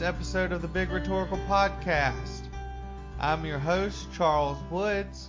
[0.00, 2.46] newest episode of the Big Rhetorical Podcast.
[3.18, 5.28] I'm your host, Charles Woods.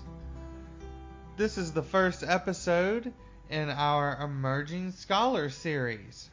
[1.36, 3.12] This is the first episode
[3.50, 6.30] in our Emerging Scholar series.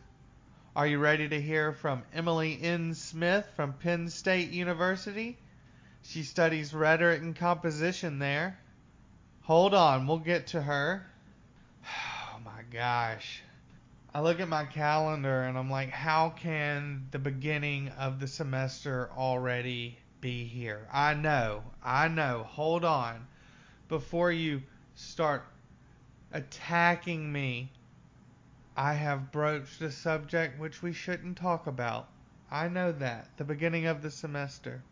[0.77, 2.95] Are you ready to hear from Emily N.
[2.95, 5.37] Smith from Penn State University?
[6.03, 8.57] She studies rhetoric and composition there.
[9.43, 11.05] Hold on, we'll get to her.
[12.37, 13.43] Oh my gosh.
[14.15, 19.11] I look at my calendar and I'm like, how can the beginning of the semester
[19.15, 20.89] already be here?
[20.91, 22.47] I know, I know.
[22.49, 23.27] Hold on.
[23.89, 24.63] Before you
[24.95, 25.45] start
[26.33, 27.71] attacking me,
[28.75, 32.09] I have broached a subject which we shouldn't talk about.
[32.51, 33.37] I know that.
[33.37, 34.83] The beginning of the semester.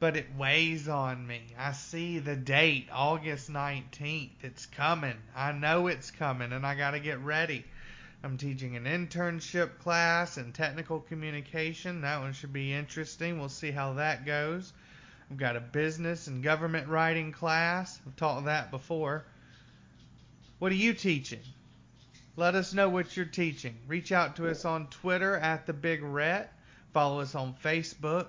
[0.00, 1.42] But it weighs on me.
[1.56, 4.42] I see the date, August 19th.
[4.42, 5.16] It's coming.
[5.34, 7.64] I know it's coming, and I got to get ready.
[8.26, 12.00] I'm teaching an internship class in technical communication.
[12.00, 13.38] That one should be interesting.
[13.38, 14.72] We'll see how that goes.
[15.30, 18.00] I've got a business and government writing class.
[18.04, 19.24] I've taught that before.
[20.58, 21.38] What are you teaching?
[22.34, 23.76] Let us know what you're teaching.
[23.86, 26.48] Reach out to us on Twitter at the Big Rhet.
[26.92, 28.26] Follow us on Facebook.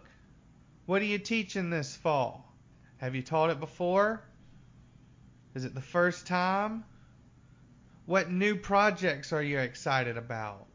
[0.86, 2.54] What are you teaching this fall?
[2.98, 4.22] Have you taught it before?
[5.56, 6.84] Is it the first time?
[8.08, 10.66] What new projects are you excited about?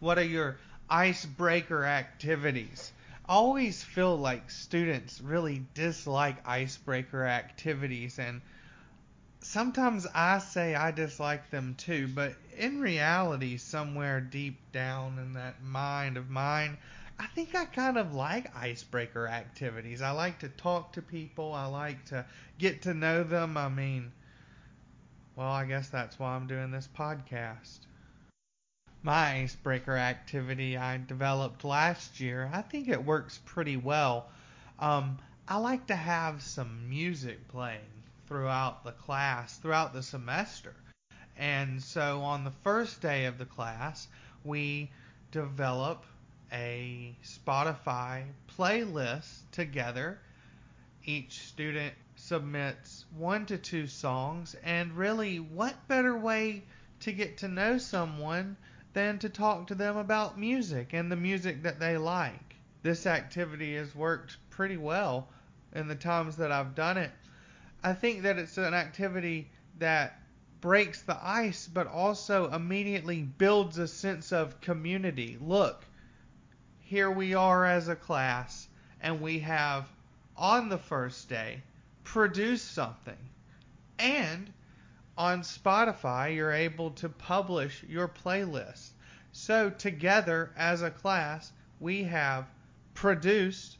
[0.00, 0.56] What are your
[0.88, 2.90] icebreaker activities?
[3.28, 8.40] I always feel like students really dislike icebreaker activities and
[9.40, 15.62] sometimes I say I dislike them too, but in reality, somewhere deep down in that
[15.62, 16.78] mind of mine,
[17.18, 20.00] I think I kind of like icebreaker activities.
[20.00, 22.24] I like to talk to people, I like to
[22.58, 23.58] get to know them.
[23.58, 24.12] I mean,
[25.38, 27.78] well, I guess that's why I'm doing this podcast.
[29.04, 34.26] My icebreaker activity I developed last year, I think it works pretty well.
[34.80, 35.16] Um,
[35.46, 40.74] I like to have some music playing throughout the class, throughout the semester.
[41.36, 44.08] And so on the first day of the class,
[44.42, 44.90] we
[45.30, 46.04] develop
[46.52, 48.24] a Spotify
[48.58, 50.18] playlist together.
[51.04, 56.64] Each student submits one to two songs, and really, what better way
[57.00, 58.56] to get to know someone
[58.92, 62.56] than to talk to them about music and the music that they like?
[62.82, 65.28] This activity has worked pretty well
[65.72, 67.12] in the times that I've done it.
[67.84, 70.20] I think that it's an activity that
[70.60, 75.38] breaks the ice, but also immediately builds a sense of community.
[75.40, 75.84] Look,
[76.80, 78.66] here we are as a class,
[79.00, 79.88] and we have
[80.36, 81.62] on the first day
[82.08, 83.18] produce something.
[83.98, 84.50] And
[85.18, 88.88] on Spotify, you're able to publish your playlist.
[89.32, 92.46] So, together as a class, we have
[92.94, 93.76] produced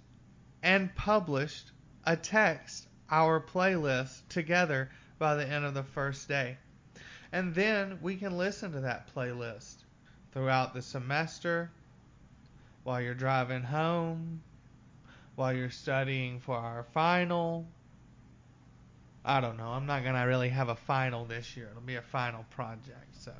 [0.62, 1.70] and published
[2.04, 6.58] a text, our playlist, together by the end of the first day.
[7.32, 9.76] And then we can listen to that playlist
[10.32, 11.70] throughout the semester,
[12.84, 14.42] while you're driving home,
[15.34, 17.66] while you're studying for our final,
[19.24, 19.68] I don't know.
[19.68, 21.68] I'm not going to really have a final this year.
[21.70, 23.14] It'll be a final project.
[23.18, 23.32] So,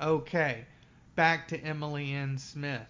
[0.00, 0.66] okay.
[1.14, 2.38] Back to Emily N.
[2.38, 2.86] Smith.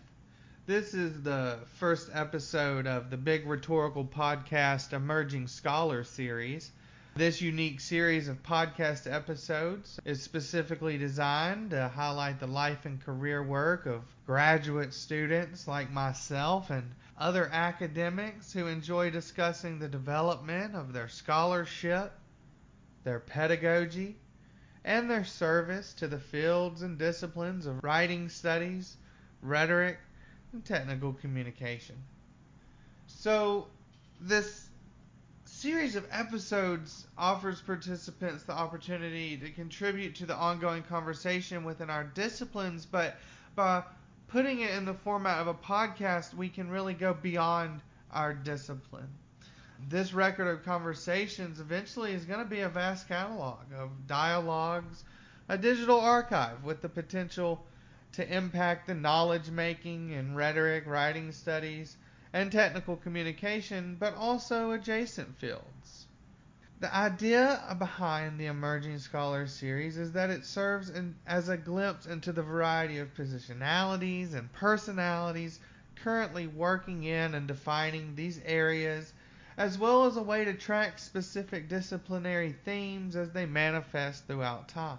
[0.64, 6.70] This is the first episode of the Big Rhetorical Podcast Emerging Scholar series.
[7.14, 13.42] This unique series of podcast episodes is specifically designed to highlight the life and career
[13.42, 20.92] work of graduate students like myself and other academics who enjoy discussing the development of
[20.92, 22.12] their scholarship
[23.04, 24.16] their pedagogy,
[24.84, 28.96] and their service to the fields and disciplines of writing studies,
[29.42, 29.98] rhetoric,
[30.52, 31.96] and technical communication.
[33.06, 33.68] So,
[34.20, 34.68] this
[35.44, 42.04] series of episodes offers participants the opportunity to contribute to the ongoing conversation within our
[42.04, 43.16] disciplines, but
[43.54, 43.82] by
[44.28, 49.08] putting it in the format of a podcast, we can really go beyond our discipline
[49.88, 55.04] this record of conversations eventually is going to be a vast catalog of dialogues,
[55.48, 57.64] a digital archive with the potential
[58.12, 61.96] to impact the knowledge making and rhetoric, writing studies,
[62.32, 66.06] and technical communication, but also adjacent fields.
[66.80, 72.06] The idea behind the Emerging Scholars series is that it serves in, as a glimpse
[72.06, 75.60] into the variety of positionalities and personalities
[75.94, 79.12] currently working in and defining these areas
[79.56, 84.98] as well as a way to track specific disciplinary themes as they manifest throughout time.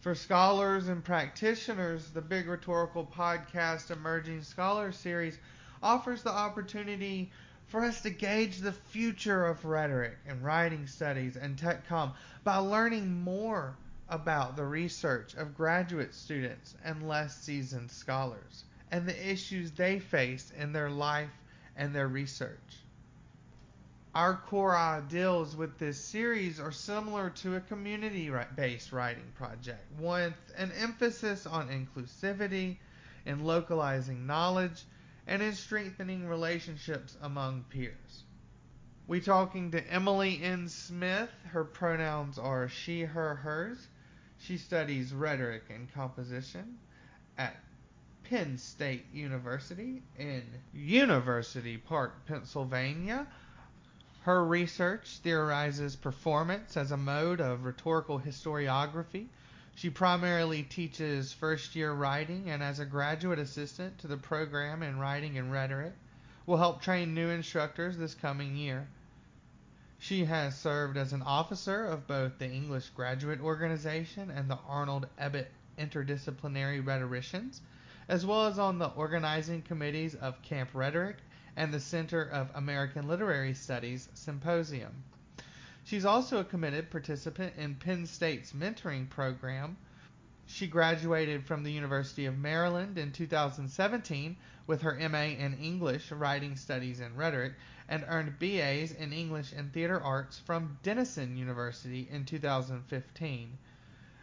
[0.00, 5.38] For scholars and practitioners, the Big Rhetorical Podcast Emerging Scholar Series
[5.82, 7.30] offers the opportunity
[7.66, 12.12] for us to gauge the future of rhetoric and writing studies and tech com
[12.44, 13.76] by learning more
[14.08, 20.52] about the research of graduate students and less seasoned scholars and the issues they face
[20.58, 21.32] in their life
[21.76, 22.83] and their research.
[24.14, 30.34] Our core ideals with this series are similar to a community based writing project, with
[30.56, 32.76] an emphasis on inclusivity,
[33.26, 34.84] in localizing knowledge,
[35.26, 38.22] and in strengthening relationships among peers.
[39.08, 40.68] We're talking to Emily N.
[40.68, 41.30] Smith.
[41.46, 43.84] Her pronouns are she, her, hers.
[44.38, 46.78] She studies rhetoric and composition
[47.36, 47.56] at
[48.22, 53.26] Penn State University in University Park, Pennsylvania.
[54.24, 59.26] Her research theorizes performance as a mode of rhetorical historiography.
[59.74, 64.98] She primarily teaches first year writing and as a graduate assistant to the program in
[64.98, 65.92] writing and rhetoric
[66.46, 68.88] will help train new instructors this coming year.
[69.98, 75.06] She has served as an officer of both the English Graduate Organization and the Arnold
[75.18, 75.48] Ebbitt
[75.78, 77.60] Interdisciplinary Rhetoricians,
[78.08, 81.18] as well as on the organizing committees of Camp Rhetoric
[81.56, 85.04] and the Center of American Literary Studies Symposium.
[85.84, 89.76] She's also a committed participant in Penn State's mentoring program.
[90.46, 94.36] She graduated from the University of Maryland in 2017
[94.66, 97.54] with her MA in English, Writing Studies, and Rhetoric,
[97.88, 103.58] and earned BAs in English and Theater Arts from Denison University in 2015.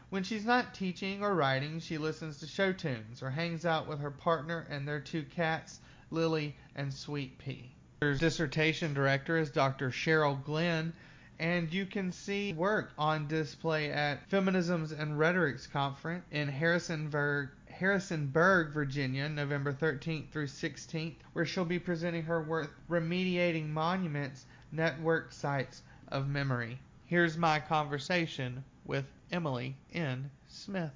[0.09, 3.99] When she's not teaching or writing, she listens to show tunes or hangs out with
[3.99, 5.79] her partner and their two cats,
[6.09, 7.71] Lily, and Sweet Pea.
[8.01, 9.89] Her dissertation director is Dr.
[9.89, 10.93] Cheryl Glenn,
[11.39, 18.73] and you can see work on display at Feminisms and Rhetorics Conference in Harrisonburg, Harrisonburg,
[18.73, 25.83] Virginia, November 13th through 16th, where she'll be presenting her work Remediating Monuments Network Sites
[26.07, 26.79] of Memory.
[27.05, 30.29] Here's my conversation with Emily N.
[30.47, 30.91] Smith.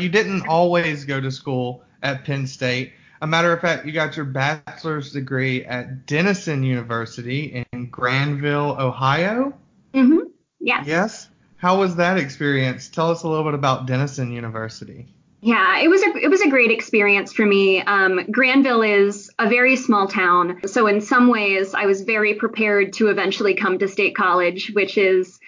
[0.00, 2.92] You didn't always go to school at Penn State.
[3.22, 9.52] A matter of fact, you got your bachelor's degree at Denison University in Granville, Ohio.
[9.92, 10.28] Mm-hmm.
[10.58, 10.86] Yes.
[10.86, 11.28] Yes.
[11.56, 12.88] How was that experience?
[12.88, 15.06] Tell us a little bit about Denison University.
[15.42, 17.80] Yeah, it was a it was a great experience for me.
[17.80, 22.92] Um, Granville is a very small town, so in some ways, I was very prepared
[22.94, 25.38] to eventually come to State College, which is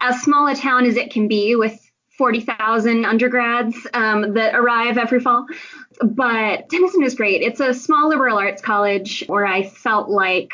[0.00, 1.87] as small a town as it can be, with
[2.18, 5.46] 40,000 undergrads um, that arrive every fall.
[6.02, 7.42] But Denison is great.
[7.42, 10.52] It's a small liberal arts college where I felt like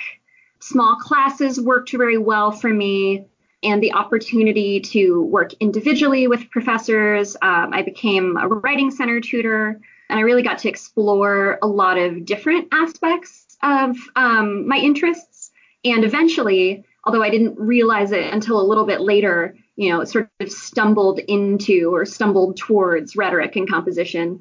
[0.60, 3.26] small classes worked very well for me
[3.62, 7.34] and the opportunity to work individually with professors.
[7.40, 11.96] Um, I became a writing center tutor and I really got to explore a lot
[11.96, 15.50] of different aspects of um, my interests.
[15.82, 20.30] And eventually, although I didn't realize it until a little bit later, you know, sort
[20.40, 24.40] of stumbled into or stumbled towards rhetoric and composition.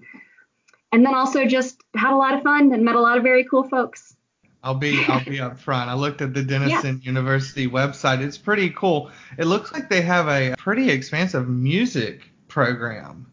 [0.91, 3.43] And then also just had a lot of fun and met a lot of very
[3.45, 4.15] cool folks.
[4.63, 5.89] I'll be I'll be up front.
[5.89, 7.07] I looked at the Denison yeah.
[7.07, 8.21] University website.
[8.21, 9.11] It's pretty cool.
[9.37, 13.29] It looks like they have a pretty expansive music program.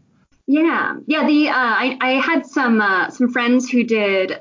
[0.49, 1.25] Yeah, yeah.
[1.25, 4.40] The uh, I I had some uh, some friends who did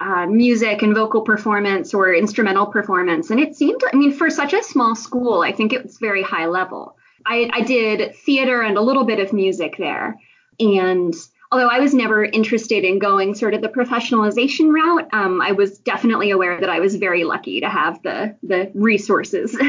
[0.00, 4.54] uh, music and vocal performance or instrumental performance, and it seemed I mean for such
[4.54, 6.96] a small school, I think it was very high level.
[7.26, 10.18] I, I did theater and a little bit of music there.
[10.58, 11.14] And
[11.50, 15.78] although I was never interested in going sort of the professionalization route, um, I was
[15.78, 19.56] definitely aware that I was very lucky to have the the resources.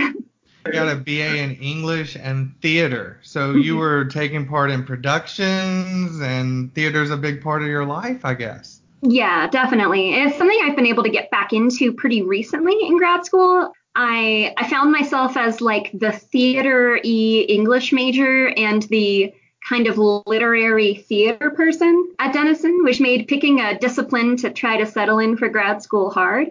[0.63, 6.21] I got a BA in English and theater, so you were taking part in productions,
[6.21, 8.79] and theater is a big part of your life, I guess.
[9.01, 10.13] Yeah, definitely.
[10.13, 13.73] It's something I've been able to get back into pretty recently in grad school.
[13.95, 19.33] I I found myself as like the theater e English major and the
[19.67, 24.85] kind of literary theater person at Denison, which made picking a discipline to try to
[24.85, 26.47] settle in for grad school hard.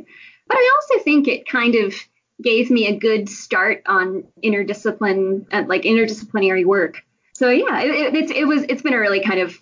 [0.47, 1.95] But I also think it kind of
[2.43, 7.03] gave me a good start on interdiscipline uh, like interdisciplinary work.
[7.35, 9.59] So yeah, it, it, it was it's been a really kind of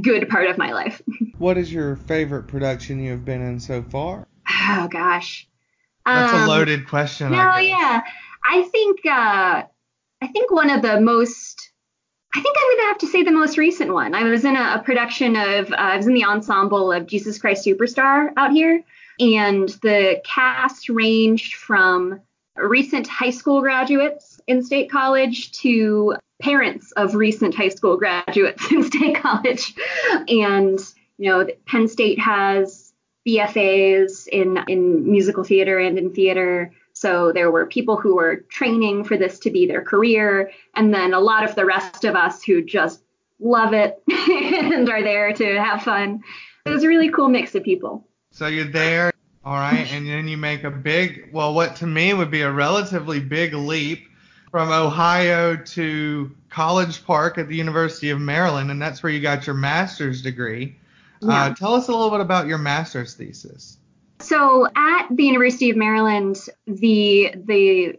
[0.00, 1.00] good part of my life.
[1.38, 4.26] What is your favorite production you have been in so far?
[4.68, 5.47] Oh gosh.
[6.14, 7.30] That's um, a loaded question.
[7.30, 8.02] No, yeah.
[8.44, 9.64] I think uh,
[10.20, 11.70] I think one of the most
[12.34, 14.14] I think I'm gonna have to say the most recent one.
[14.14, 17.38] I was in a, a production of uh, I was in the ensemble of Jesus
[17.38, 18.82] Christ Superstar out here,
[19.20, 22.20] and the cast ranged from
[22.56, 28.82] recent high school graduates in State College to parents of recent high school graduates in
[28.82, 29.74] State College.
[30.28, 30.78] And,
[31.18, 32.87] you know, Penn State has
[33.28, 36.72] BFAs in, in musical theater and in theater.
[36.94, 41.12] So there were people who were training for this to be their career, and then
[41.12, 43.02] a lot of the rest of us who just
[43.38, 46.22] love it and are there to have fun.
[46.64, 48.04] It was a really cool mix of people.
[48.32, 49.12] So you're there,
[49.44, 52.50] all right, and then you make a big, well, what to me would be a
[52.50, 54.08] relatively big leap
[54.50, 59.46] from Ohio to College Park at the University of Maryland, and that's where you got
[59.46, 60.76] your master's degree.
[61.22, 61.44] Uh, yeah.
[61.44, 63.78] Uh, tell us a little bit about your master's thesis.
[64.20, 67.98] So at the University of Maryland, the the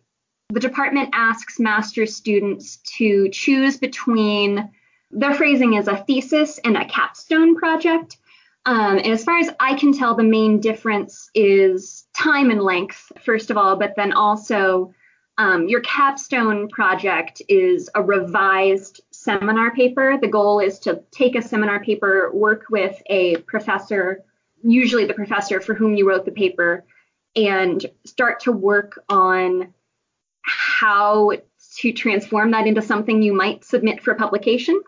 [0.49, 4.71] the department asks master's students to choose between
[5.11, 8.17] their phrasing is a thesis and a capstone project.
[8.65, 13.11] Um, and as far as I can tell, the main difference is time and length,
[13.23, 14.93] first of all, but then also
[15.37, 20.17] um, your capstone project is a revised seminar paper.
[20.19, 24.23] The goal is to take a seminar paper, work with a professor,
[24.63, 26.85] usually the professor for whom you wrote the paper,
[27.35, 29.73] and start to work on
[30.41, 31.33] how
[31.77, 34.81] to transform that into something you might submit for publication.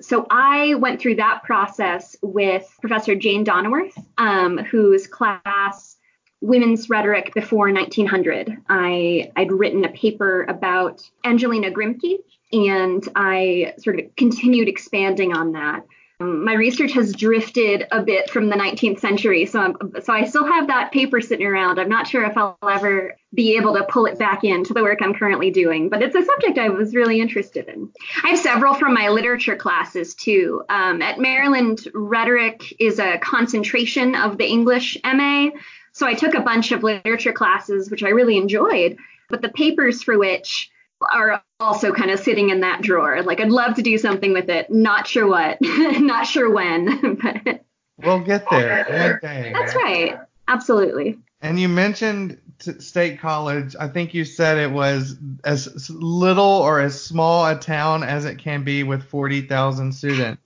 [0.00, 5.96] So I went through that process with Professor Jane Donawerth, um, whose class
[6.40, 8.56] women's rhetoric before 1900.
[8.68, 12.18] I, I'd written a paper about Angelina Grimke,
[12.52, 15.84] and I sort of continued expanding on that.
[16.20, 20.24] Um, my research has drifted a bit from the 19th century, so I'm, so I
[20.24, 21.78] still have that paper sitting around.
[21.78, 24.98] I'm not sure if I'll ever be able to pull it back into the work
[25.00, 27.92] I'm currently doing, but it's a subject I was really interested in.
[28.24, 30.64] I have several from my literature classes too.
[30.68, 35.50] Um, at Maryland, rhetoric is a concentration of the English MA,
[35.92, 38.96] so I took a bunch of literature classes, which I really enjoyed,
[39.28, 43.22] but the papers for which are also kind of sitting in that drawer.
[43.22, 44.70] Like I'd love to do something with it.
[44.70, 47.14] Not sure what, not sure when.
[47.22, 47.64] but
[47.98, 49.52] we'll get there one day.
[49.52, 50.18] That's right.
[50.46, 51.18] Absolutely.
[51.40, 53.76] And you mentioned State College.
[53.78, 58.38] I think you said it was as little or as small a town as it
[58.38, 60.42] can be with 40,000 students.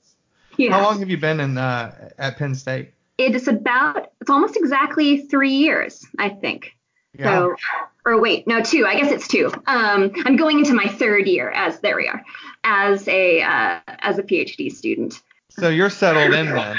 [0.59, 0.73] Yeah.
[0.73, 2.93] How long have you been in uh, at Penn State?
[3.19, 6.77] it is about it's almost exactly three years, I think.
[7.19, 7.25] Yeah.
[7.25, 7.57] So,
[8.05, 8.87] or wait, no, two.
[8.87, 9.53] I guess it's two.
[9.67, 12.23] Um, I'm going into my third year as there we are,
[12.65, 15.21] as a uh, as a PhD student.
[15.51, 16.77] So you're settled in then.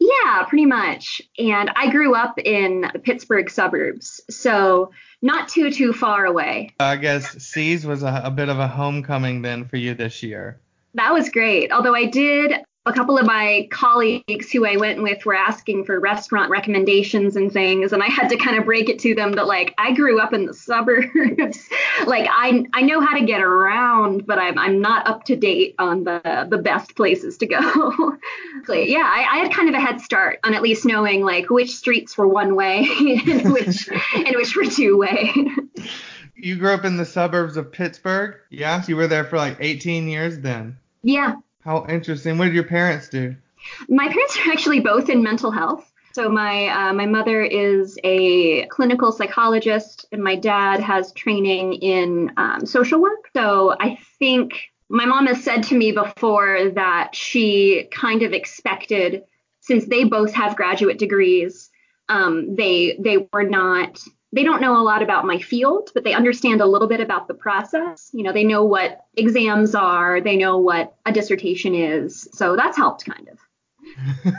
[0.00, 1.22] Yeah, pretty much.
[1.38, 4.92] And I grew up in the Pittsburgh suburbs, so
[5.22, 6.74] not too too far away.
[6.80, 10.60] I guess C's was a, a bit of a homecoming then for you this year.
[10.94, 11.72] That was great.
[11.72, 16.00] Although I did a couple of my colleagues who I went with were asking for
[16.00, 19.46] restaurant recommendations and things, and I had to kind of break it to them that
[19.46, 21.68] like I grew up in the suburbs,
[22.06, 25.74] like I I know how to get around, but I'm I'm not up to date
[25.78, 27.58] on the the best places to go.
[28.68, 31.70] yeah, I, I, had kind of a head start on at least knowing like which
[31.70, 32.86] streets were one way
[33.26, 35.32] and which and which were two way.
[36.36, 38.36] You grew up in the suburbs of Pittsburgh?
[38.50, 40.78] Yeah, you were there for like 18 years then.
[41.02, 41.36] Yeah,
[41.68, 42.38] how interesting.
[42.38, 43.36] What did your parents do?
[43.90, 45.92] My parents are actually both in mental health.
[46.12, 52.32] So my uh, my mother is a clinical psychologist, and my dad has training in
[52.38, 53.28] um, social work.
[53.36, 54.52] So I think
[54.88, 59.24] my mom has said to me before that she kind of expected,
[59.60, 61.68] since they both have graduate degrees,
[62.08, 64.00] um, they they were not
[64.32, 67.28] they don't know a lot about my field, but they understand a little bit about
[67.28, 68.10] the process.
[68.12, 72.28] You know, they know what exams are, they know what a dissertation is.
[72.32, 73.38] So that's helped kind of.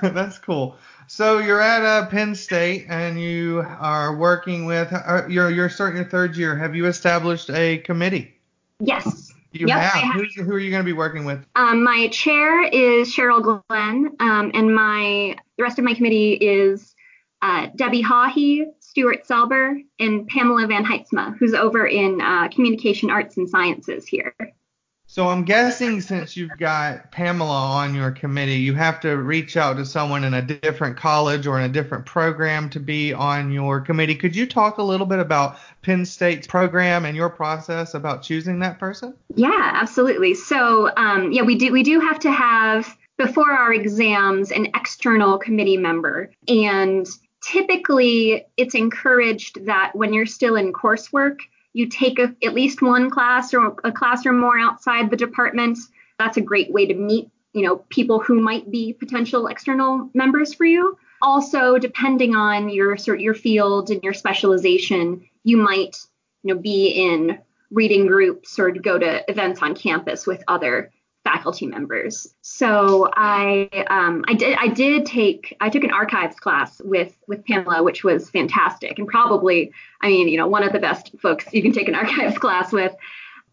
[0.14, 0.78] that's cool.
[1.08, 5.98] So you're at uh, Penn State and you are working with uh, you're you're starting
[5.98, 6.56] your third year.
[6.56, 8.36] Have you established a committee?
[8.80, 9.34] Yes.
[9.52, 10.04] You yep, have.
[10.04, 10.14] have.
[10.14, 11.44] Who's, who are you going to be working with?
[11.56, 16.89] Um, my chair is Cheryl Glenn, um, and my the rest of my committee is
[17.42, 23.50] uh, Debbie Hawhee, Stuart Selber, and Pamela VanHaitsma, who's over in uh, Communication Arts and
[23.50, 24.36] Sciences here.
[25.12, 29.78] So I'm guessing since you've got Pamela on your committee, you have to reach out
[29.78, 33.82] to someone in a different college or in a different program to be on your
[33.82, 34.14] committee.
[34.14, 38.60] Could you talk a little bit about Penn State's program and your process about choosing
[38.60, 39.16] that person?
[39.34, 40.36] Yeah, absolutely.
[40.36, 45.40] So um, yeah, we do we do have to have before our exams an external
[45.40, 47.08] committee member, and
[47.42, 51.40] typically it's encouraged that when you're still in coursework,
[51.74, 55.78] you take a, at least one class or a class or more outside the department.
[56.18, 60.54] That's a great way to meet, you know, people who might be potential external members
[60.54, 60.98] for you.
[61.22, 65.98] Also, depending on your sort your field and your specialization, you might,
[66.44, 67.40] you know, be in
[67.72, 70.92] reading groups or go to events on campus with other
[71.32, 72.34] faculty members.
[72.42, 77.46] So I um, I did I did take I took an archives class with with
[77.46, 79.72] Pamela, which was fantastic and probably
[80.02, 82.72] I mean you know one of the best folks you can take an archives class
[82.72, 82.94] with.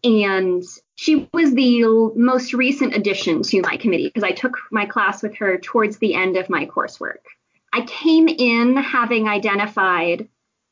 [0.03, 0.63] And
[0.95, 1.83] she was the
[2.15, 6.13] most recent addition to my committee because I took my class with her towards the
[6.13, 7.23] end of my coursework.
[7.73, 10.27] I came in having identified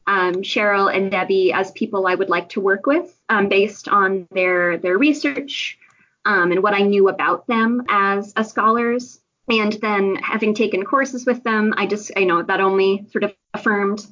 [0.08, 4.28] um, Cheryl and Debbie as people I would like to work with um, based on
[4.32, 5.80] their their research,
[6.26, 9.20] um, and what I knew about them as, as scholars.
[9.48, 13.34] And then having taken courses with them, I just, you know, that only sort of
[13.54, 14.06] affirmed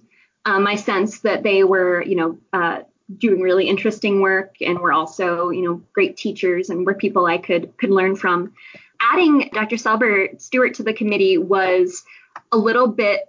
[0.45, 2.81] uh, my sense that they were, you know, uh,
[3.17, 7.37] doing really interesting work and were also, you know, great teachers and were people I
[7.37, 8.53] could could learn from.
[8.99, 9.75] Adding Dr.
[9.75, 12.03] Selbert Stuart to the committee was
[12.51, 13.21] a little bit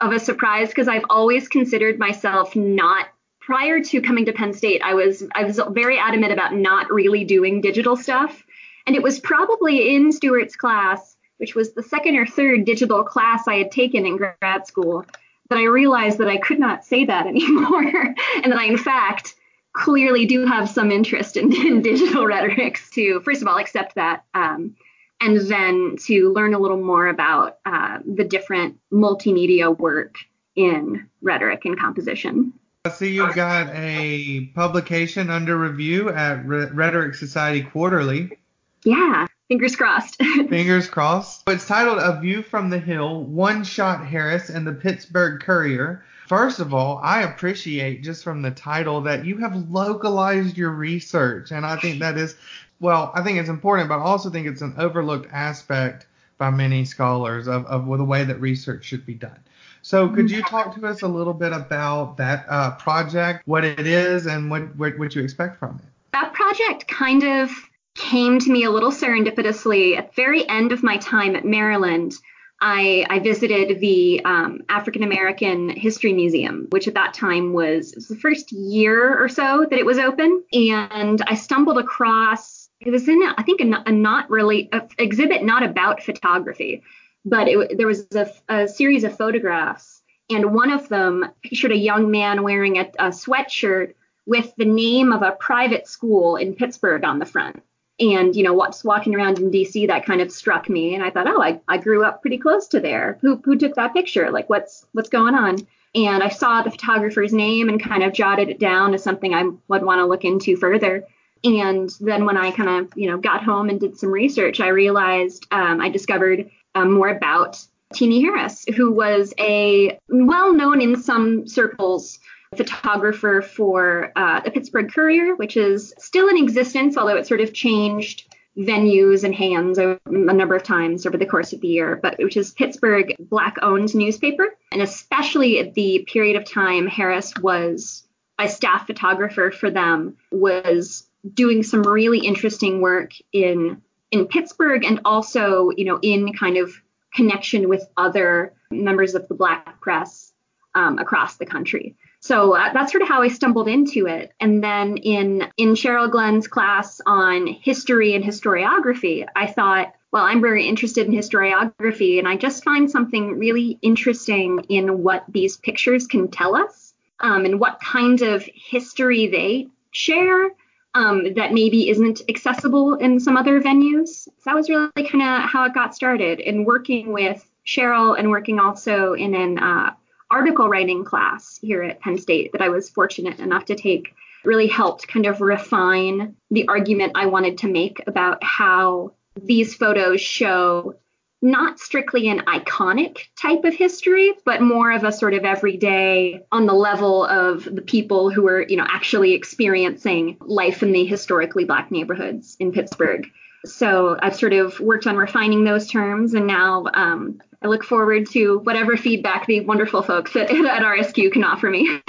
[0.00, 3.08] of a surprise because I've always considered myself not
[3.48, 7.24] prior to coming to Penn State, I was I was very adamant about not really
[7.24, 8.44] doing digital stuff.
[8.86, 13.48] And it was probably in Stuart's class, which was the second or third digital class
[13.48, 15.02] I had taken in grad school,
[15.48, 17.86] that I realized that I could not say that anymore.
[17.86, 19.34] and that I, in fact,
[19.72, 24.24] clearly do have some interest in, in digital rhetorics to, first of all, accept that.
[24.34, 24.76] Um,
[25.22, 30.16] and then to learn a little more about uh, the different multimedia work
[30.54, 32.52] in rhetoric and composition.
[32.88, 38.38] I see you've got a publication under review at Rhetoric Society Quarterly.
[38.82, 40.16] Yeah, fingers crossed.
[40.22, 41.42] fingers crossed.
[41.48, 46.02] It's titled A View from the Hill One Shot Harris and the Pittsburgh Courier.
[46.28, 51.50] First of all, I appreciate just from the title that you have localized your research.
[51.50, 52.36] And I think that is,
[52.80, 56.06] well, I think it's important, but I also think it's an overlooked aspect
[56.38, 59.40] by many scholars of, of the way that research should be done.
[59.82, 63.86] So could you talk to us a little bit about that uh, project, what it
[63.86, 65.84] is, and what, what, what you expect from it?
[66.12, 67.50] That project kind of
[67.94, 72.14] came to me a little serendipitously at the very end of my time at Maryland.
[72.60, 78.08] I, I visited the um, African American History Museum, which at that time was, was
[78.08, 83.08] the first year or so that it was open, and I stumbled across it was
[83.08, 86.82] in I think a, a not really a exhibit not about photography,
[87.24, 91.76] but it, there was a, a, series of photographs, and one of them pictured a
[91.76, 93.94] young man wearing a, a sweatshirt
[94.26, 97.62] with the name of a private school in Pittsburgh on the front.
[98.00, 99.86] And you know, what's walking around in D.C.
[99.86, 102.68] that kind of struck me, and I thought, oh, I, I grew up pretty close
[102.68, 103.18] to there.
[103.22, 104.30] Who who took that picture?
[104.30, 105.66] Like, what's what's going on?
[105.94, 109.44] And I saw the photographer's name and kind of jotted it down as something I
[109.68, 111.04] would want to look into further.
[111.44, 114.68] And then when I kind of, you know, got home and did some research, I
[114.68, 117.62] realized um, I discovered um, more about
[117.94, 122.18] Teenie Harris, who was a well known in some circles
[122.56, 127.52] photographer for uh, the Pittsburgh Courier, which is still in existence, although it sort of
[127.52, 132.18] changed venues and hands a number of times over the course of the year, but
[132.18, 134.48] which is Pittsburgh black owned newspaper.
[134.72, 138.04] And especially at the period of time Harris was
[138.38, 145.00] a staff photographer for them, was doing some really interesting work in in Pittsburgh and
[145.04, 146.72] also, you know, in kind of
[147.14, 150.32] connection with other members of the Black press
[150.74, 151.96] um, across the country.
[152.20, 154.32] So uh, that's sort of how I stumbled into it.
[154.40, 160.40] And then in in Cheryl Glenn's class on history and historiography, I thought, well, I'm
[160.40, 166.06] very interested in historiography, and I just find something really interesting in what these pictures
[166.06, 170.50] can tell us, um, and what kind of history they share
[170.94, 174.08] um, that maybe isn't accessible in some other venues.
[174.24, 176.40] So that was really kind of how it got started.
[176.40, 179.92] And working with Cheryl and working also in an uh,
[180.30, 184.66] article writing class here at Penn State that I was fortunate enough to take really
[184.66, 190.96] helped kind of refine the argument I wanted to make about how these photos show
[191.40, 196.66] not strictly an iconic type of history, but more of a sort of everyday on
[196.66, 201.64] the level of the people who are, you know, actually experiencing life in the historically
[201.64, 203.26] black neighborhoods in Pittsburgh.
[203.64, 208.28] So I've sort of worked on refining those terms, and now um, I look forward
[208.30, 212.00] to whatever feedback the wonderful folks at, at RSQ can offer me.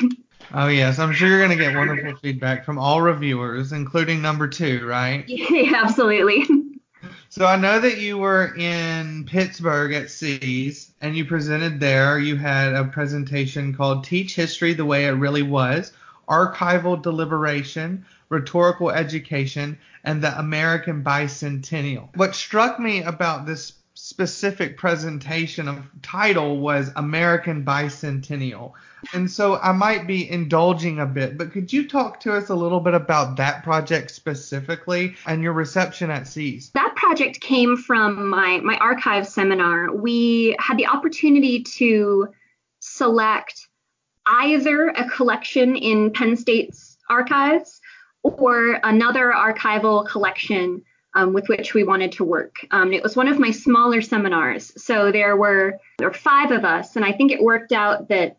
[0.53, 4.47] Oh yes, I'm sure you're going to get wonderful feedback from all reviewers, including number
[4.47, 5.23] two, right?
[5.27, 6.45] Yeah, absolutely.
[7.31, 12.17] So I know that you were in Pittsburgh at C's and you presented there.
[12.17, 15.93] You had a presentation called Teach History the Way It Really Was.
[16.27, 22.09] archival deliberation, rhetorical education, and the American bicentennial.
[22.15, 28.71] What struck me about this specific presentation of title was American Bicentennial.
[29.13, 32.55] And so I might be indulging a bit, but could you talk to us a
[32.55, 36.69] little bit about that project specifically and your reception at C's?
[36.71, 39.91] That project came from my my archive seminar.
[39.91, 42.27] We had the opportunity to
[42.81, 43.67] select
[44.27, 47.81] either a collection in Penn State's archives
[48.21, 50.83] or another archival collection
[51.15, 52.57] um, with which we wanted to work.
[52.69, 56.63] Um, it was one of my smaller seminars, so there were there were five of
[56.63, 58.37] us, and I think it worked out that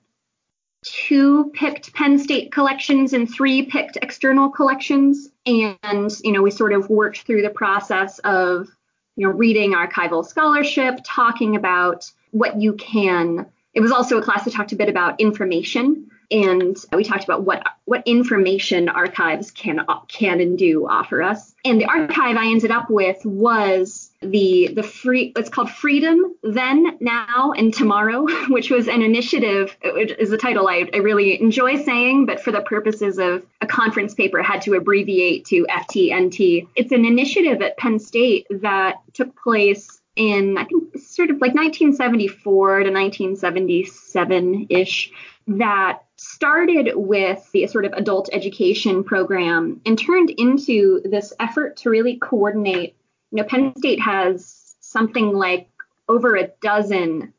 [0.84, 6.72] two picked Penn State collections and three picked external collections, and you know we sort
[6.72, 8.68] of worked through the process of
[9.16, 13.46] you know reading archival scholarship, talking about what you can.
[13.74, 17.42] It was also a class that talked a bit about information and we talked about
[17.42, 21.54] what what information archives can can and do offer us.
[21.64, 26.98] And the archive I ended up with was the the free it's called Freedom Then
[27.00, 29.76] Now and Tomorrow, which was an initiative.
[29.82, 33.66] It is a title I, I really enjoy saying, but for the purposes of a
[33.66, 36.68] conference paper, had to abbreviate to FTNT.
[36.76, 41.54] It's an initiative at Penn State that took place in I think sort of like
[41.54, 45.10] 1974 to 1977 ish
[45.46, 51.90] that started with the sort of adult education program and turned into this effort to
[51.90, 52.96] really coordinate.
[53.32, 55.68] You know, Penn State has something like
[56.08, 57.32] over a dozen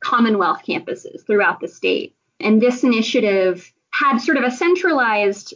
[0.00, 2.14] Commonwealth campuses throughout the state.
[2.38, 5.54] And this initiative had sort of a centralized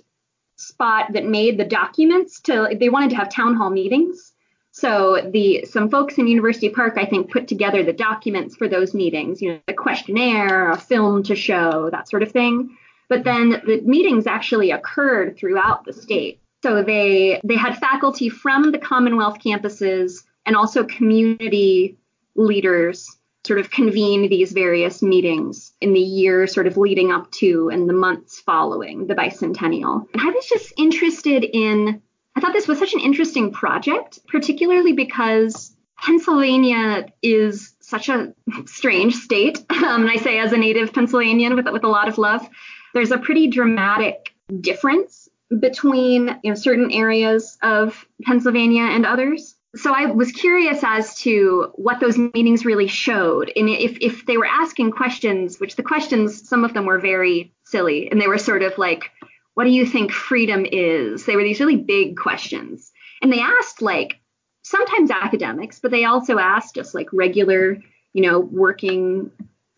[0.56, 4.31] spot that made the documents to they wanted to have town hall meetings
[4.72, 8.94] so the some folks in University Park, I think, put together the documents for those
[8.94, 12.76] meetings, you know, the questionnaire, a film to show, that sort of thing.
[13.10, 16.40] But then the meetings actually occurred throughout the state.
[16.62, 21.98] So they they had faculty from the Commonwealth campuses and also community
[22.34, 27.68] leaders sort of convene these various meetings in the year sort of leading up to
[27.70, 30.06] and the months following the bicentennial.
[30.14, 32.00] And I was just interested in
[32.34, 38.34] I thought this was such an interesting project, particularly because Pennsylvania is such a
[38.66, 39.64] strange state.
[39.82, 42.48] Um, and I say as a native Pennsylvanian with, with a lot of love,
[42.94, 49.56] there's a pretty dramatic difference between you know, certain areas of Pennsylvania and others.
[49.74, 54.36] So I was curious as to what those meetings really showed, and if if they
[54.36, 58.38] were asking questions, which the questions some of them were very silly, and they were
[58.38, 59.10] sort of like,
[59.54, 61.26] what do you think freedom is?
[61.26, 62.92] They were these really big questions.
[63.20, 64.20] And they asked like
[64.62, 67.76] sometimes academics, but they also asked just like regular,
[68.12, 69.30] you know, working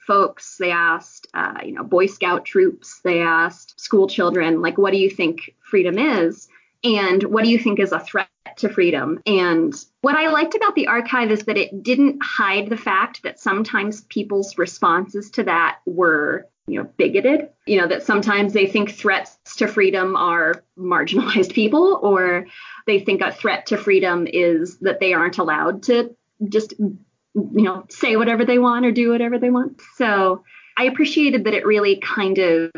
[0.07, 0.57] folks.
[0.59, 3.01] They asked, uh, you know, Boy Scout troops.
[3.03, 6.49] They asked school children, like, what do you think freedom is?
[6.83, 9.23] And what do you think is a threat to freedom?
[9.27, 13.41] And what I liked about the archive is that it didn't hide the fact that
[13.41, 18.91] sometimes people's responses to that were you know bigoted you know that sometimes they think
[18.91, 22.47] threats to freedom are marginalized people or
[22.87, 26.15] they think a threat to freedom is that they aren't allowed to
[26.49, 26.99] just you
[27.35, 29.81] know say whatever they want or do whatever they want.
[29.97, 30.45] So
[30.77, 32.71] i appreciated that it really kind of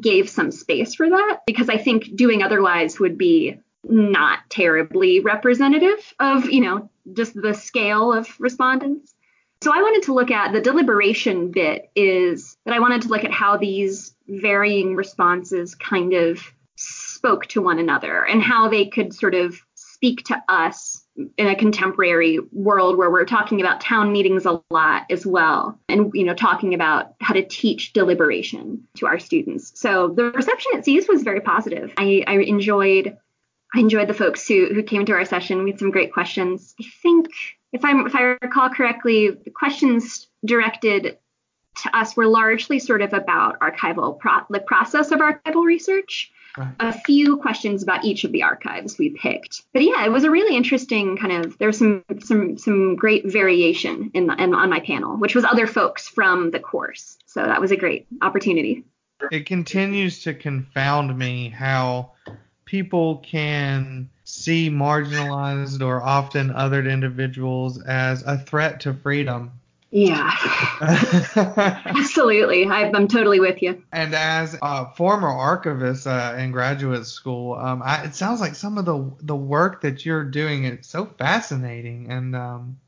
[0.00, 6.14] gave some space for that because i think doing otherwise would be not terribly representative
[6.18, 9.14] of you know just the scale of respondents
[9.62, 13.24] so I wanted to look at the deliberation bit is that I wanted to look
[13.24, 16.42] at how these varying responses kind of
[16.76, 21.54] spoke to one another and how they could sort of speak to us in a
[21.54, 26.34] contemporary world where we're talking about town meetings a lot as well and you know
[26.34, 29.70] talking about how to teach deliberation to our students.
[29.78, 31.92] So the reception at C's was very positive.
[31.96, 33.16] I, I enjoyed
[33.74, 36.74] i enjoyed the folks who, who came to our session we had some great questions.
[36.80, 37.28] I think
[37.72, 41.18] if I if I recall correctly, the questions directed
[41.82, 46.30] to us were largely sort of about archival pro- the process of archival research.
[46.58, 46.74] Right.
[46.80, 50.30] A few questions about each of the archives we picked, but yeah, it was a
[50.30, 51.56] really interesting kind of.
[51.56, 55.44] There was some some some great variation in, the, in on my panel, which was
[55.44, 57.16] other folks from the course.
[57.24, 58.84] So that was a great opportunity.
[59.30, 62.12] It continues to confound me how
[62.66, 69.52] people can see marginalized or often othered individuals as a threat to freedom.
[69.90, 70.30] Yeah,
[70.80, 72.64] absolutely.
[72.64, 73.82] I, am totally with you.
[73.92, 78.78] And as a former archivist uh, in graduate school, um, I, it sounds like some
[78.78, 82.10] of the the work that you're doing is so fascinating.
[82.10, 82.78] And um,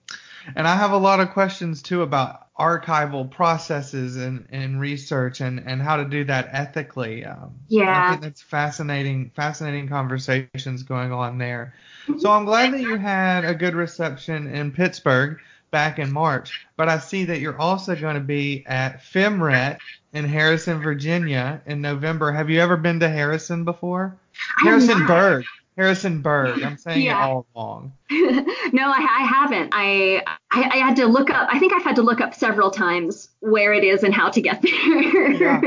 [0.57, 5.59] And I have a lot of questions too about archival processes and, and research and,
[5.66, 7.24] and how to do that ethically.
[7.24, 8.07] Um, yeah.
[8.07, 11.74] I think that's fascinating, fascinating conversations going on there.
[12.18, 15.38] So I'm glad that you had a good reception in Pittsburgh
[15.70, 19.78] back in March, but I see that you're also going to be at FemRhet
[20.12, 22.30] in Harrison, Virginia in November.
[22.30, 24.16] Have you ever been to Harrison before?
[24.62, 25.44] Harrisonburg.
[25.76, 26.62] Harrisonburg.
[26.62, 27.24] I'm saying yeah.
[27.24, 27.92] it all wrong.
[28.10, 29.70] no, I, I haven't.
[29.72, 31.48] I, I, I had to look up.
[31.50, 34.40] I think I've had to look up several times where it is and how to
[34.40, 35.32] get there.
[35.32, 35.60] yeah.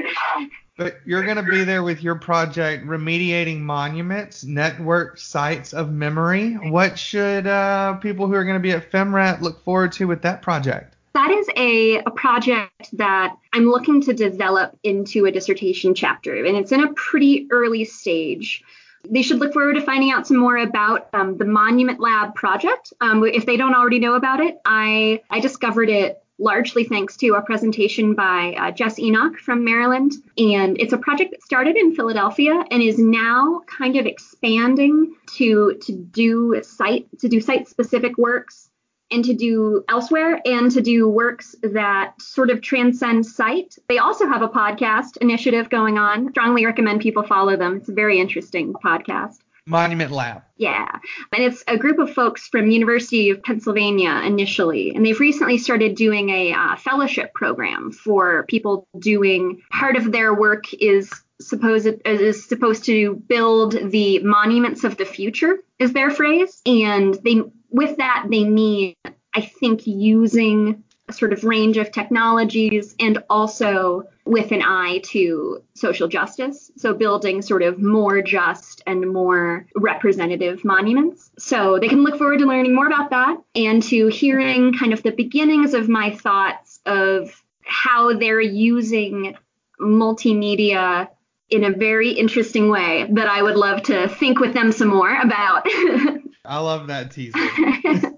[0.77, 6.53] But you're going to be there with your project, remediating monuments, network sites of memory.
[6.53, 10.21] What should uh, people who are going to be at FemRhet look forward to with
[10.21, 10.95] that project?
[11.15, 16.55] That is a, a project that I'm looking to develop into a dissertation chapter, and
[16.55, 18.63] it's in a pretty early stage
[19.09, 22.93] they should look forward to finding out some more about um, the Monument Lab project.
[23.01, 27.29] Um, if they don't already know about it, I, I discovered it largely thanks to
[27.33, 30.13] a presentation by uh, Jess Enoch from Maryland.
[30.37, 35.79] And it's a project that started in Philadelphia and is now kind of expanding to
[35.83, 38.66] to do site to do site specific works
[39.11, 43.75] and to do elsewhere and to do works that sort of transcend sight.
[43.87, 46.31] They also have a podcast initiative going on.
[46.31, 47.77] Strongly recommend people follow them.
[47.77, 49.37] It's a very interesting podcast.
[49.67, 50.43] Monument Lab.
[50.55, 50.87] Yeah.
[51.33, 54.95] And it's a group of folks from University of Pennsylvania initially.
[54.95, 60.33] And they've recently started doing a uh, fellowship program for people doing part of their
[60.33, 61.11] work is
[61.47, 67.41] supposed is supposed to build the monuments of the future is their phrase and they
[67.69, 68.95] with that, they mean,
[69.35, 75.63] I think, using a sort of range of technologies and also with an eye to
[75.73, 76.69] social justice.
[76.75, 81.31] So, building sort of more just and more representative monuments.
[81.37, 85.03] So, they can look forward to learning more about that and to hearing kind of
[85.03, 89.35] the beginnings of my thoughts of how they're using
[89.79, 91.07] multimedia
[91.49, 95.13] in a very interesting way that I would love to think with them some more
[95.21, 95.65] about.
[96.45, 97.37] I love that teaser.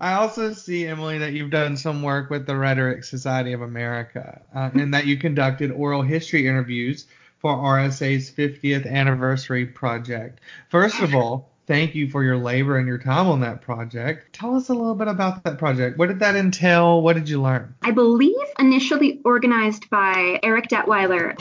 [0.00, 4.42] I also see, Emily, that you've done some work with the Rhetoric Society of America
[4.54, 7.06] uh, and that you conducted oral history interviews
[7.38, 10.40] for RSA's 50th anniversary project.
[10.68, 14.32] First of all, thank you for your labor and your time on that project.
[14.32, 15.98] Tell us a little bit about that project.
[15.98, 17.02] What did that entail?
[17.02, 17.74] What did you learn?
[17.82, 21.36] I believe initially organized by Eric Detweiler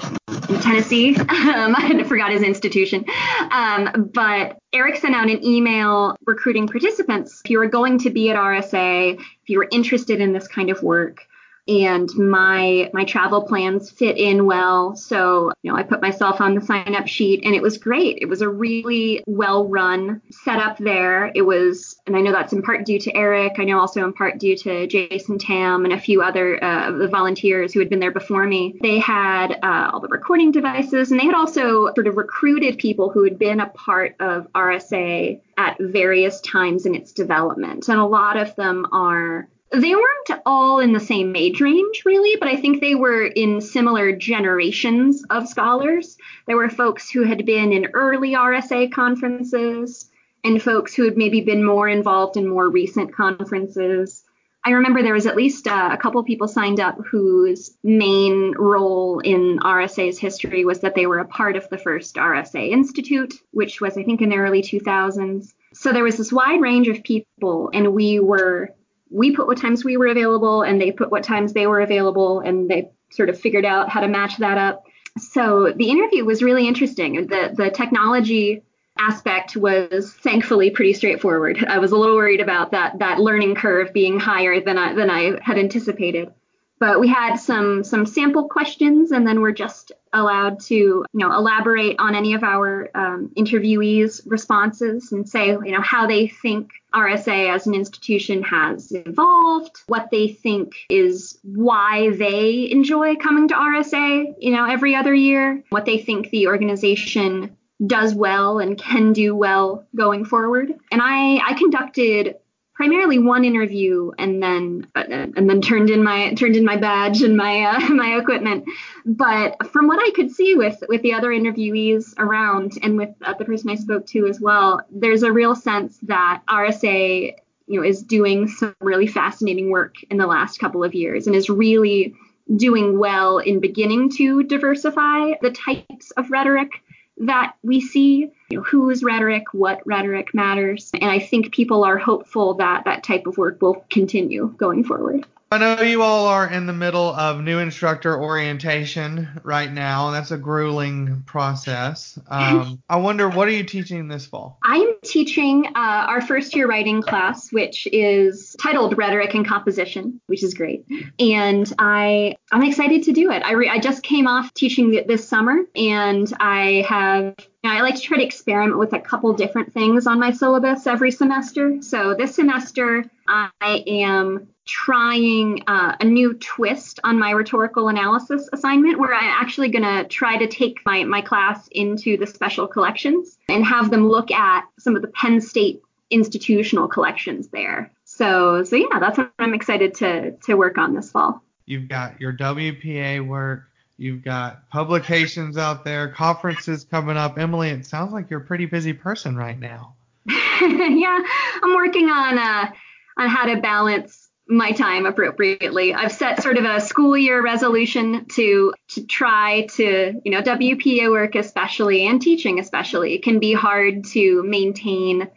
[0.50, 1.18] in Tennessee.
[1.44, 3.06] Um, I forgot his institution.
[3.52, 7.42] Um, but Eric sent out an email recruiting participants.
[7.44, 10.70] If you were going to be at RSA, if you were interested in this kind
[10.70, 11.28] of work,
[11.68, 14.96] and my my travel plans fit in well.
[14.96, 18.20] So you know i put myself on the sign up sheet and it was great.
[18.22, 21.32] It was a really well run setup there.
[21.34, 23.54] It was and i know that's in part due to eric.
[23.58, 26.98] I know also in part due to jason tam and a few other uh, of
[26.98, 28.76] the volunteers who had been there before me.
[28.82, 33.10] They had uh, all the recording devices and they had also sort of recruited people
[33.10, 37.88] who had been a part of rsa at various times in its development.
[37.88, 42.36] And a lot of them are they weren't all in the same age range, really,
[42.40, 46.18] but I think they were in similar generations of scholars.
[46.46, 50.12] There were folks who had been in early RSA conferences
[50.44, 54.24] and folks who had maybe been more involved in more recent conferences.
[54.64, 59.20] I remember there was at least uh, a couple people signed up whose main role
[59.20, 63.82] in RSA's history was that they were a part of the first RSA Institute, which
[63.82, 65.54] was, I think, in the early 2000s.
[65.74, 68.70] So there was this wide range of people, and we were
[69.14, 72.40] we put what times we were available and they put what times they were available
[72.40, 74.84] and they sort of figured out how to match that up.
[75.18, 77.28] So the interview was really interesting.
[77.28, 78.64] The the technology
[78.98, 81.64] aspect was thankfully pretty straightforward.
[81.68, 85.12] I was a little worried about that that learning curve being higher than I than
[85.12, 86.34] I had anticipated
[86.80, 91.32] but we had some some sample questions and then we're just allowed to you know
[91.32, 96.72] elaborate on any of our um, interviewees responses and say you know how they think
[96.94, 103.56] RSA as an institution has evolved what they think is why they enjoy coming to
[103.56, 107.56] RSA you know every other year what they think the organization
[107.86, 110.74] does well and can do well going forward.
[110.92, 112.36] And I I conducted
[112.76, 117.22] primarily one interview and then uh, and then turned in my turned in my badge
[117.22, 118.66] and my uh, my equipment.
[119.06, 123.34] But from what i could see with with the other interviewees around and with uh,
[123.34, 127.36] the person i spoke to as well there's a real sense that rsa
[127.68, 131.36] you know is doing some really fascinating work in the last couple of years and
[131.36, 132.16] is really
[132.56, 136.82] doing well in beginning to diversify the types of rhetoric
[137.18, 140.92] that we see you know, whose rhetoric, what rhetoric matters.
[140.94, 145.26] And I think people are hopeful that that type of work will continue going forward.
[145.54, 150.10] I know you all are in the middle of new instructor orientation right now.
[150.10, 152.18] That's a grueling process.
[152.28, 154.58] Um, I wonder, what are you teaching this fall?
[154.64, 160.44] I'm teaching uh, our first year writing class, which is titled Rhetoric and Composition, which
[160.44, 160.86] is great.
[161.20, 163.44] And I, I'm excited to do it.
[163.44, 167.36] I, re- I just came off teaching this summer, and I have
[167.66, 171.12] I like to try to experiment with a couple different things on my syllabus every
[171.12, 171.82] semester.
[171.82, 173.50] So this semester, I
[173.88, 179.84] am trying uh, a new twist on my rhetorical analysis assignment where I'm actually going
[179.84, 184.32] to try to take my, my class into the special collections and have them look
[184.32, 187.92] at some of the Penn State institutional collections there.
[188.04, 191.42] So, so yeah, that's what I'm excited to, to work on this fall.
[191.66, 197.38] You've got your WPA work, you've got publications out there, conferences coming up.
[197.38, 199.96] Emily, it sounds like you're a pretty busy person right now.
[200.28, 201.22] yeah,
[201.62, 202.72] I'm working on uh,
[203.18, 205.94] on how to balance my time appropriately.
[205.94, 211.10] I've set sort of a school year resolution to to try to, you know, WPA
[211.10, 215.30] work especially and teaching especially It can be hard to maintain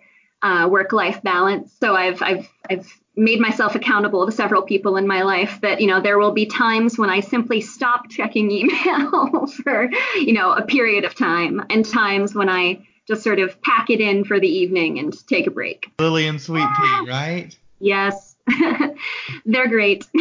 [0.43, 1.75] uh, work-life balance.
[1.81, 5.87] So I've I've I've made myself accountable to several people in my life that you
[5.87, 10.63] know there will be times when I simply stop checking email for you know a
[10.63, 14.49] period of time and times when I just sort of pack it in for the
[14.49, 15.93] evening and take a break.
[16.01, 17.05] Lily and Sweet Pea, ah.
[17.07, 17.57] right?
[17.79, 18.37] Yes,
[19.45, 20.07] They're great.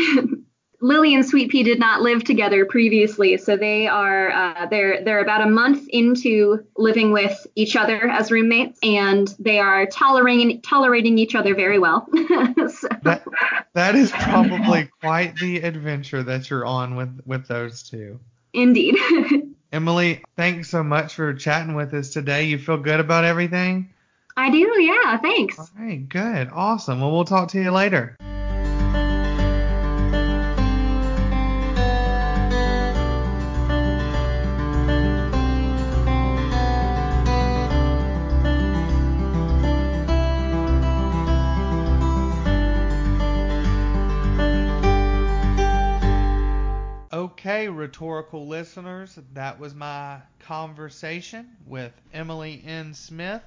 [0.85, 5.19] Lily and Sweet Pea did not live together previously, so they are uh, they're they're
[5.19, 11.17] about a month into living with each other as roommates, and they are tolerating tolerating
[11.17, 12.07] each other very well.
[12.13, 12.87] so.
[13.01, 13.23] that,
[13.73, 18.19] that is probably quite the adventure that you're on with with those two.
[18.53, 18.95] Indeed.
[19.71, 22.43] Emily, thanks so much for chatting with us today.
[22.43, 23.89] You feel good about everything?
[24.37, 25.17] I do, yeah.
[25.17, 25.57] Thanks.
[25.57, 26.49] All right, good.
[26.53, 27.01] Awesome.
[27.01, 28.15] Well, we'll talk to you later.
[47.45, 52.95] Okay, rhetorical listeners, that was my conversation with Emily N.
[52.95, 53.43] Smith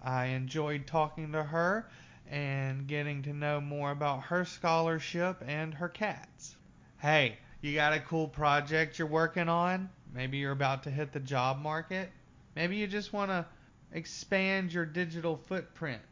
[0.00, 1.88] I enjoyed talking to her
[2.30, 6.54] and getting to know more about her scholarship and her cats.
[6.98, 9.90] Hey, you got a cool project you're working on?
[10.14, 12.12] Maybe you're about to hit the job market?
[12.54, 13.44] Maybe you just want to
[13.90, 16.02] expand your digital footprint.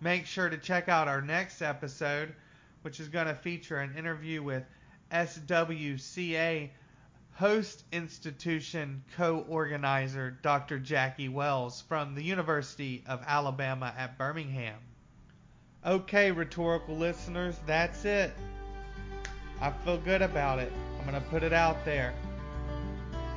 [0.00, 2.34] Make sure to check out our next episode,
[2.82, 4.64] which is going to feature an interview with
[5.12, 6.70] SWCA
[7.34, 10.80] host institution co organizer Dr.
[10.80, 14.80] Jackie Wells from the University of Alabama at Birmingham.
[15.84, 18.32] Okay, rhetorical listeners, that's it.
[19.60, 20.72] I feel good about it.
[20.98, 22.12] I'm going to put it out there.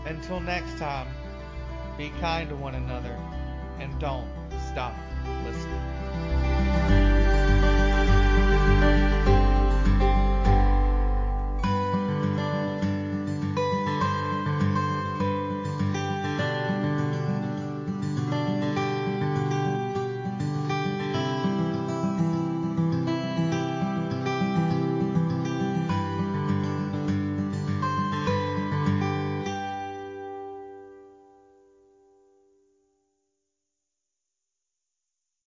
[0.05, 1.07] Until next time,
[1.97, 3.15] be kind to one another
[3.79, 4.27] and don't
[4.71, 4.93] stop
[5.45, 5.68] listening.